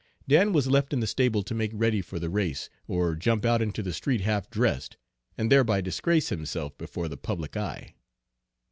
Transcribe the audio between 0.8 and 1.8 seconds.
in the stable to make